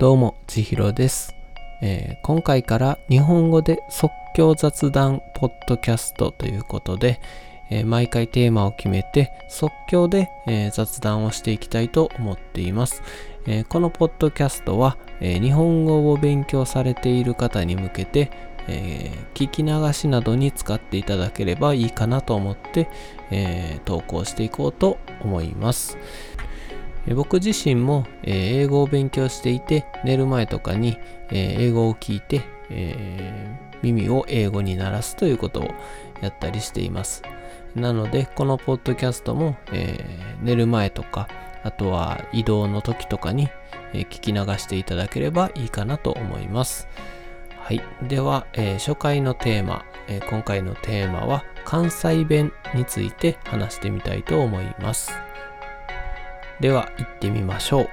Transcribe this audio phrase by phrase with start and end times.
[0.00, 1.34] どうも、ちひろです、
[1.82, 7.20] えー今回から日本語で即興雑談ポッドキャストということで、
[7.68, 13.02] えー毎回テーマを決めて即興で、えー雑談をしていきたいと思っています。
[13.48, 18.30] えーこのポッドキャストは、えー日本語を勉強されている方に向けて、
[18.68, 22.88] えー聞き流しなどに使っていただければいいかなと思って、
[23.32, 25.98] えー投稿していこうと思います。
[27.14, 30.98] 僕自身も、え英語を勉強していて寝る前とかに、
[31.30, 35.70] え英語を聞いて、えー耳を英語に鳴らすということを
[36.20, 37.22] やったりしています
[37.76, 40.04] なのでこのポッドキャストも、え
[40.42, 41.28] 寝る前とか
[41.62, 43.48] あとは移動の時とかに、
[43.92, 46.88] え聞き流していただければいいかなと思います
[47.60, 47.82] はい。
[48.02, 55.27] では、えー初回のテーマ、えー今回のテーマは関西弁について話してみたいと思います。
[56.60, 57.88] では、行ってみましょう。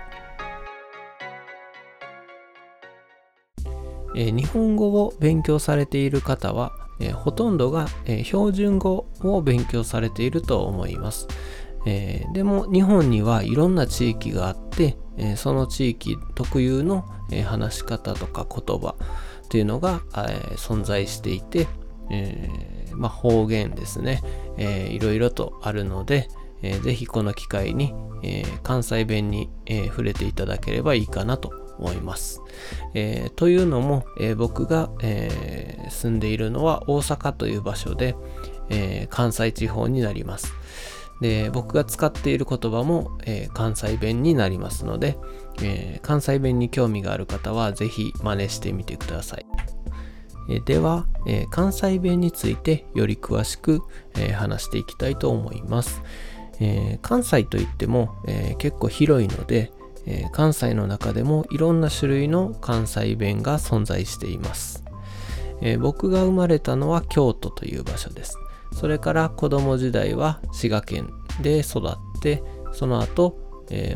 [4.18, 11.28] えー日本語を勉強されている方は、えーほとんどが、えー標準語を勉強されていると思います。
[11.86, 18.96] えーでも日本にはいろんな地域があって、えーその地域特有の、えー話し方とか言葉
[19.46, 21.68] っていうのが、えー存在していて、
[22.10, 24.24] えーまあ、方言ですね、
[24.58, 26.30] えーいろいろとあるので、
[26.62, 32.42] えーぜひこの機会に、えー関西弁に、えー触れていただければいいかなと思います。
[32.94, 38.16] えーというのも、えー僕が、えー住んでいるのは大阪という場所で、
[38.70, 40.54] えー関西地方になります。
[41.22, 45.18] で僕が使っている言葉も、えー関西弁になりますので、
[45.62, 49.46] えー関西弁に興味がある方はぜひ真似してみてください。
[50.50, 53.82] えーでは、えー関西弁についてより詳しく、
[54.16, 56.02] えー話していきたいと思います。
[56.60, 59.72] えー関西といっても、えー結構広いので、
[60.06, 64.84] えー関西の中でもいろんな種類の関西弁が存在しています。
[65.62, 68.38] え僕が生まれたのは京都という場所です。
[68.74, 71.10] それから子供時代は滋賀県
[71.42, 72.44] で育って、
[72.74, 73.40] その後、
[73.70, 73.96] え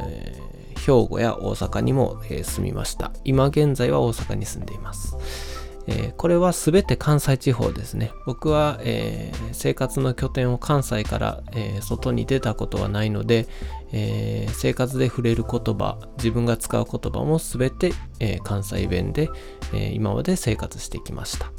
[0.77, 3.11] 兵庫や大阪にも、え住みました。
[3.25, 5.58] 今現在は大阪に住んでいます。
[5.89, 8.11] えーこれは全て関西地方ですね。
[8.25, 13.47] 僕は、えー生活の拠点を関西から、えー外に出たことはないので、
[13.91, 19.29] え生活で触れる言葉、自分が使う言葉も全て、え関西弁で、
[19.73, 21.51] え今まで生活してきました。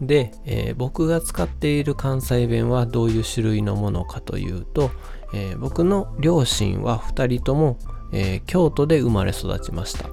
[0.00, 4.90] で、え僕が使っている関西弁はどういう種類のものかというと、
[5.32, 7.78] え僕の両親は2人とも、
[8.12, 10.10] え京都で生まれ育ちました。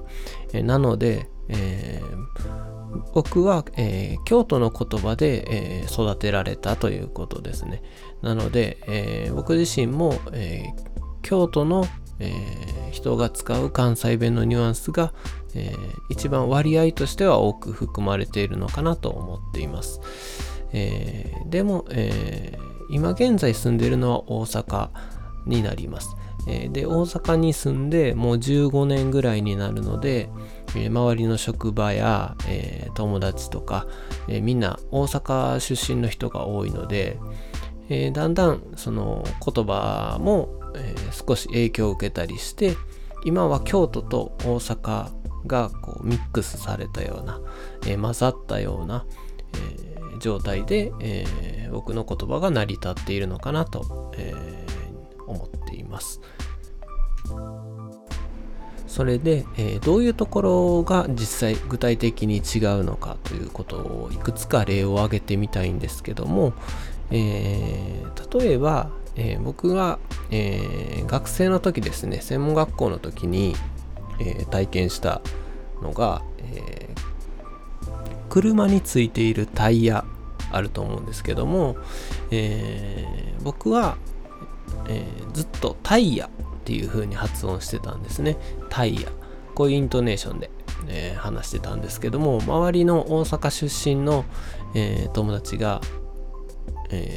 [0.52, 2.18] えなので、えー
[3.12, 7.82] 僕は、えー京都の言葉で、えー育てられたということですね。
[8.22, 10.66] なので、え僕自身も、え
[11.22, 11.86] 京都の、
[12.18, 12.32] え
[12.90, 15.12] 人が使う関西弁のニュアンスが、
[15.54, 15.74] え
[16.10, 20.00] 一番割合としては多く含まれているのかなと思っています。
[20.72, 22.58] えでも、え
[22.90, 24.88] 今現在住んでいるのは大阪
[25.46, 26.16] になります。
[26.46, 30.30] えで大阪に住んでもう15年ぐらいになるので、
[30.76, 33.86] え周りの職場や、え友達とか、
[34.28, 37.18] えみんな大阪出身の人が多いので、
[37.88, 42.76] えだんだんその言葉も、え少し影響を受けたりして
[43.24, 45.10] 今は京都と大阪
[45.46, 47.40] がこうミックスされたような、
[47.86, 49.06] え混ざったような、
[49.54, 54.34] え状態で、え僕の言葉が成り立っているのかなと、え
[55.26, 56.20] 思っています。
[58.88, 66.54] それで、えどういうところが実際具体的に違うのかということをいくつか例を挙げてみたいんですけども、
[67.10, 69.98] えー例えば、えー僕が、
[70.30, 73.54] えー学生の時ですね専門学校の時に、
[74.20, 75.20] え体験した
[75.82, 76.88] のが、え
[78.30, 80.04] 車についているタイヤ
[80.50, 81.76] あると思うんですけども、
[82.30, 83.96] え僕は、
[84.88, 86.30] えずっとタイヤ
[86.68, 88.36] っていう風に発音してたんですね。
[88.68, 89.08] タイヤ。
[89.54, 90.50] こういうイントネーションで、
[90.86, 94.26] えー話してたんですけども周りの大阪出身の、
[94.74, 95.80] えー友達が、
[96.90, 97.16] え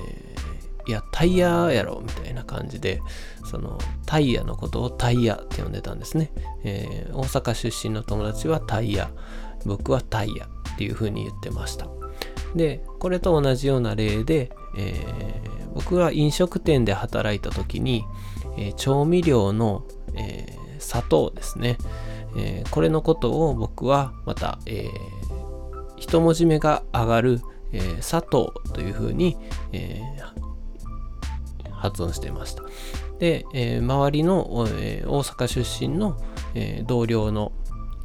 [0.87, 3.01] ーいやタイヤやろみたいな感じで
[3.45, 3.77] その
[4.07, 6.31] タイヤのことをタイヤって呼んでたんですね、
[6.63, 9.11] え大阪出身の友達はタイヤ。
[9.65, 11.87] 僕はタイヤっていう風に言ってました。
[12.55, 15.41] でこれと同じような例で、え
[15.73, 18.03] 僕が飲食店で働いた時に、
[18.57, 21.77] えー調味料の、えー砂糖ですね、
[22.35, 25.21] えーこれのことを僕はまた、えー
[25.97, 29.37] 一文字目が上がる、え砂糖というふうに、
[29.71, 30.01] え
[31.71, 32.63] 発音していました。
[33.19, 36.17] で、え周りの、え大阪出身の、
[36.55, 37.51] え、同僚の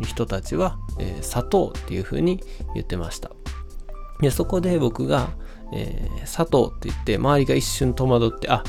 [0.02, 2.42] 人たちは、え、砂糖っていう風に
[2.74, 3.30] 言ってました
[4.20, 5.30] でそこで僕が、
[5.72, 8.62] え、砂糖って言って周りが一瞬戸惑ってあっ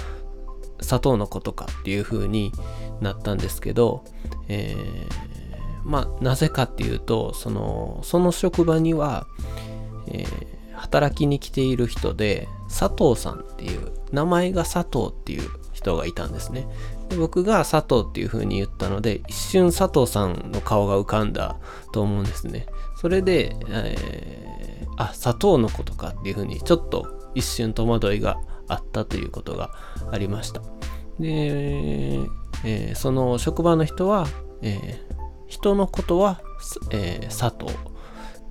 [0.82, 2.52] 砂糖のことかっていう風に
[3.02, 4.04] なったんですけど、
[4.48, 5.08] えー、
[5.84, 9.28] まあなぜかっていうとそのその職場には、
[10.08, 16.68] えー、働きに来ている人で佐藤さんっていう名前が佐藤っていう人がいたんですね。
[17.10, 21.58] で僕が佐藤っていう風に言ったので一瞬佐藤さんの顔が浮かんだ
[21.94, 22.68] と思うんですね。
[22.96, 29.72] それで、えー、あ佐藤のことかっていう風にちょっと一瞬戸惑いがあったということが
[30.12, 30.62] ありました。
[31.20, 32.28] で、
[32.64, 34.28] えー、その職場の人は、
[34.62, 35.16] えー、
[35.48, 36.42] 人のことは、
[36.92, 37.70] えー、砂糖。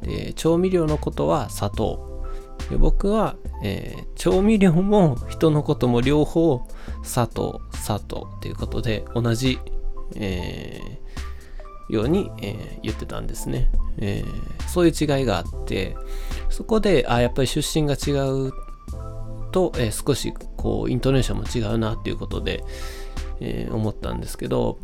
[0.02, 2.24] で調味料のことは砂糖。
[2.70, 6.66] で僕は、えー、調味料も人のことも両方
[7.02, 9.58] 砂糖砂糖っていうことで同じ、
[10.16, 15.96] えー、ように、えー、言ってたんですね、えー、そういう違いがあって
[16.48, 18.52] そこであやっぱり出身が違う
[19.56, 22.62] と、え少しこうイントネーションも違うなっていうことで、
[23.40, 24.78] え思ったんですけど、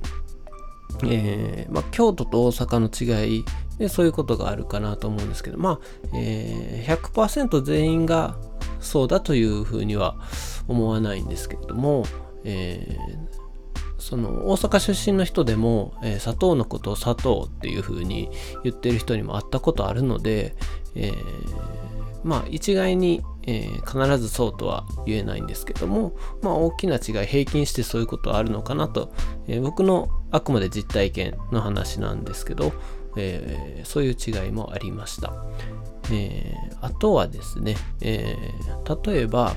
[1.07, 3.45] えまあ、京都と大阪の違い
[3.77, 5.79] でそういうことがあるかなと思うんですけどまあ、
[6.15, 8.37] えー、100%全員が
[8.81, 10.17] そうだというふうには
[10.69, 12.05] 思わないんですけれども、
[12.45, 12.97] え、
[13.99, 18.31] その大阪出身の人でも、え、砂糖のことを砂糖っていうふうに
[18.65, 20.55] 言ってる人にも会ったことあるので、
[20.95, 21.13] え、
[22.25, 29.13] まあ一概に、えー、必ずそうとは言えないんですけども、まあ大きな違い、平均してそういうことはあるのかなと、
[29.49, 32.73] えー、僕のあくまで実体験の話なんですけど、
[33.17, 35.35] えー、そういう違いもありました。
[36.11, 38.37] え、あとはですね、え、
[39.05, 39.55] 例えば、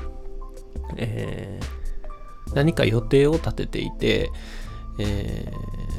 [0.97, 1.59] え
[2.53, 4.29] 何か予定を立てていて、
[4.99, 5.51] え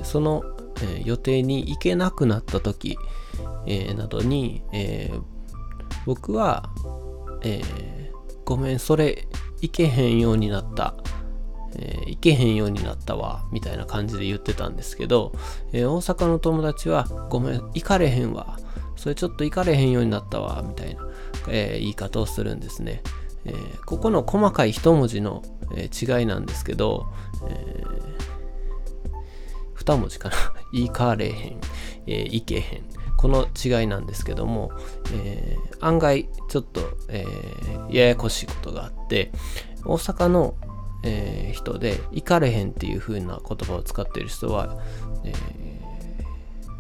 [0.05, 0.43] その、
[0.83, 2.97] え予定に行けなくなった時、
[3.67, 5.11] えなどに、え
[6.07, 6.71] 僕は、
[7.47, 8.11] え
[8.45, 9.27] ごめん、それ
[9.61, 10.95] 行けへんようになった。
[11.79, 15.33] えー、行けへんようになったわ、みたいな感じで言ってたんですけど、
[15.73, 18.59] えー、大阪の友達は、ごめん、行かれへんわ。
[18.97, 21.07] それちょっと行かれへんようになったわ、みたいな、
[21.49, 23.03] えー、言い方をするんですね。
[23.47, 23.53] え
[23.85, 25.43] ここの細かい一文字の、
[25.77, 27.07] え違いなんですけど、
[27.49, 27.85] え
[29.75, 30.35] 二文字かな。
[30.73, 31.61] 行かれへん、
[32.07, 32.85] え行けへん。
[33.27, 34.71] この違いなんですけども、
[35.13, 37.27] え案外ちょっと、え
[37.91, 39.33] ややこしいことがあって、
[39.85, 40.55] 大阪の
[41.03, 44.81] えー、人で行かれへんっていう風な言葉を使ってる人は、
[45.25, 45.33] え、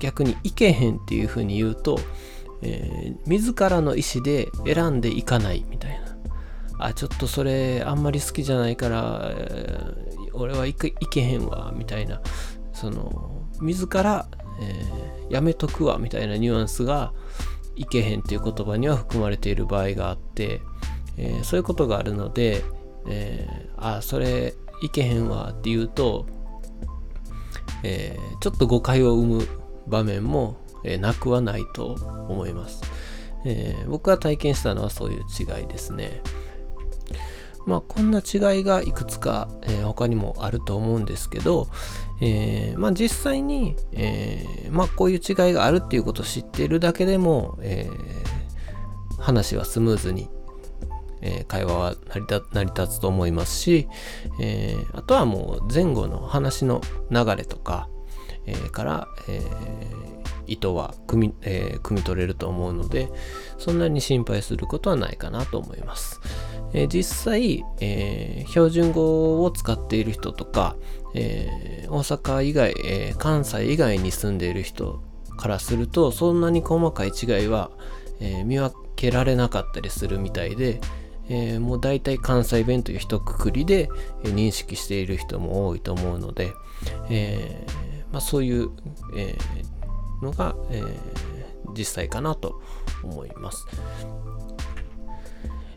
[0.01, 1.99] 逆に行けへんっていう風に言うと、
[2.63, 6.07] え、自らの意思で選んでいかないみたいな。
[6.79, 12.21] あちょっとそれあんまり好きじゃないから、えー、俺は行けへんわみたいな。
[12.77, 14.29] その自ら、
[14.61, 17.13] えー、やめとくわみたいなニュアンスが
[17.75, 20.61] いけへんっていう言葉には含まれている場合があって、
[21.17, 22.63] えー、そういうことがあるので、
[23.09, 26.27] えー、あ、それいけへんわって言うと、
[27.83, 29.49] えー、ちょっと誤解を生む
[29.87, 31.95] 場面も、え、なくはないと
[32.29, 32.83] 思います、
[33.47, 36.23] え、僕が体験したのはそういう違いですね。
[37.67, 41.67] まあこんな違いがいくつか、えー、他にもあると思うんですけど、
[42.21, 50.29] えー、まあ実際に、えー、まあこういう違いがあるっていうことを知っているだけでも、えー、話はスムーズに
[51.27, 53.89] え、会話は成り成り立つと思いますし、
[54.41, 57.89] え、あとはもう前後の話の流れとか、
[58.47, 59.43] え、から、え
[60.49, 63.09] 意図は汲み,、え汲み取れると思うので
[63.59, 66.21] そんなに心配することはないかなと思います。
[66.89, 70.77] 実際、え標準語を使っている人とか、
[71.17, 75.03] え大阪以外、え関西以外に住んでいる人
[75.37, 77.71] からするとそんなに細かい違いは、
[78.21, 80.81] え見分けられなかったりするみたいで、
[81.29, 83.89] えー、もう大体関西弁という一括りで、
[84.23, 86.53] 認識している人も多いと思うので、
[87.11, 88.71] えー、まあ、そういう、
[89.17, 89.37] え
[90.23, 90.83] のが、え
[91.77, 92.61] 実際かなと
[93.03, 93.67] 思います。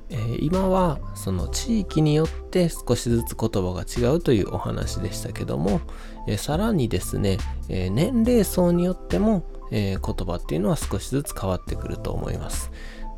[0.10, 5.82] え今はその地域によって少しずつ言葉が違うというお話でしたけども、
[6.28, 7.38] えさらにですね、
[7.70, 12.72] え年齢層によっても、え言葉っていうのは少しずつ変わってくると思います。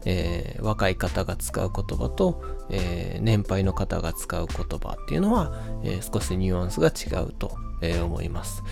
[0.03, 8.63] え、若い方が使う言葉と、え、年配の方が使う言葉っていうのは、え、少しニュアンスが違うと、え思います。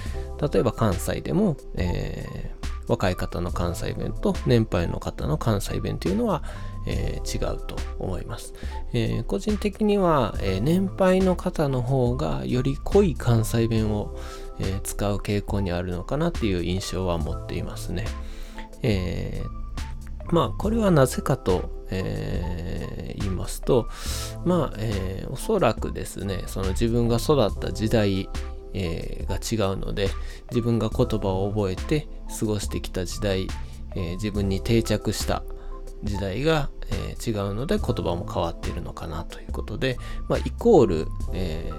[0.51, 2.53] 例えば関西でも、え
[2.89, 6.43] 若い方の関西弁と年配の方の関西弁というのは、
[6.86, 8.53] え違うと思います。
[8.93, 14.15] え個人的には、え年配の方の方がより濃い関西弁を、
[14.60, 18.05] え、使う傾向にあるのかなっていう印象は持っていますね。
[18.81, 19.43] え、
[20.31, 23.88] まあこれはなぜかと、えー、言いますと
[24.46, 28.29] まあ、えー、おそらくですねその自分が育った時代、
[28.73, 30.09] えが違うので
[30.51, 32.07] 自分が言葉を覚えて
[32.39, 33.47] 過ごしてきた時代、
[33.95, 35.43] え自分に定着した
[36.03, 39.97] 時代が、え違うので言葉も変わっているのかなということで、
[40.27, 41.71] まあ、イコール、え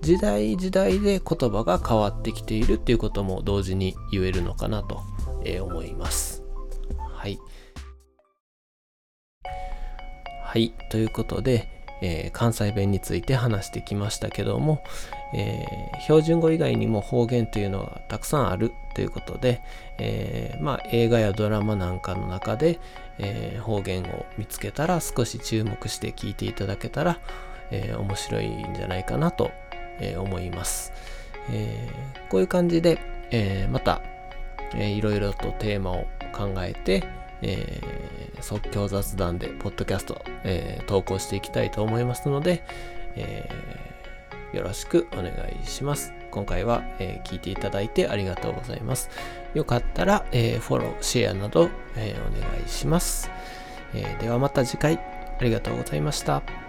[0.00, 5.00] 時代時代で言葉が変わってきているっていうことも同時に言えるのかなと、
[5.44, 6.42] え思います。
[6.98, 7.38] はい。
[10.44, 10.74] はい。
[10.90, 11.71] ということで、
[12.02, 14.82] えー、関西弁について話してきましたけども、
[15.34, 19.62] えー、標準語以外にも方言というのはたくさんあるということで、
[19.98, 22.78] えー、まあ、映画やドラマなんかの中で、
[23.18, 27.20] え方言を見つけたら少し注目して聞いていただけたら、
[27.70, 29.50] え面白いんじゃないかなと、
[30.00, 30.92] え思います、
[31.50, 31.88] え
[32.28, 32.98] こういう感じで、
[33.30, 34.02] えまた、
[34.74, 37.04] えー、いろいろとテーマを考えて、
[37.42, 42.64] えー、即興雑談で、ポッドキャスト、えー、投稿していきたいと思いますので、
[43.16, 45.32] えー、よろしくお願
[45.62, 46.12] いします。
[46.30, 49.10] 今回は、えー、聞いていただいてありがとうございます。
[49.54, 53.30] よかったら、えー、フォロー、シェアなど、えー、お願いします、
[53.94, 54.18] えー。
[54.18, 56.61] ではまた次回、ありがとうございました。